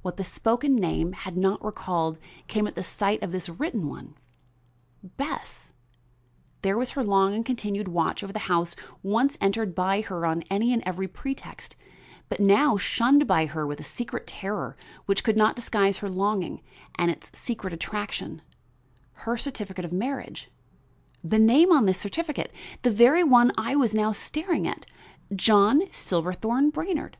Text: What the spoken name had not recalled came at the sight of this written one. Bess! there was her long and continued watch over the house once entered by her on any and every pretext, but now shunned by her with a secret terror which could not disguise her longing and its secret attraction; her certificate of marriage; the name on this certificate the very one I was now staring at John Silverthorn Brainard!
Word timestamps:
What 0.00 0.16
the 0.16 0.24
spoken 0.24 0.74
name 0.74 1.12
had 1.12 1.36
not 1.36 1.62
recalled 1.62 2.18
came 2.46 2.66
at 2.66 2.76
the 2.76 2.82
sight 2.82 3.22
of 3.22 3.30
this 3.30 3.50
written 3.50 3.90
one. 3.90 4.14
Bess! 5.02 5.74
there 6.62 6.78
was 6.78 6.92
her 6.92 7.04
long 7.04 7.34
and 7.34 7.44
continued 7.44 7.86
watch 7.88 8.22
over 8.24 8.32
the 8.32 8.38
house 8.48 8.74
once 9.02 9.36
entered 9.38 9.74
by 9.74 10.00
her 10.00 10.24
on 10.24 10.44
any 10.48 10.72
and 10.72 10.82
every 10.86 11.06
pretext, 11.06 11.76
but 12.30 12.40
now 12.40 12.78
shunned 12.78 13.26
by 13.26 13.44
her 13.44 13.66
with 13.66 13.78
a 13.78 13.84
secret 13.84 14.26
terror 14.26 14.78
which 15.04 15.22
could 15.22 15.36
not 15.36 15.54
disguise 15.56 15.98
her 15.98 16.08
longing 16.08 16.62
and 16.94 17.10
its 17.10 17.30
secret 17.38 17.74
attraction; 17.74 18.40
her 19.26 19.36
certificate 19.36 19.84
of 19.84 19.92
marriage; 19.92 20.50
the 21.22 21.38
name 21.38 21.70
on 21.70 21.84
this 21.84 21.98
certificate 22.00 22.50
the 22.80 22.90
very 22.90 23.22
one 23.22 23.52
I 23.58 23.76
was 23.76 23.92
now 23.92 24.12
staring 24.12 24.66
at 24.66 24.86
John 25.34 25.82
Silverthorn 25.92 26.70
Brainard! 26.70 27.18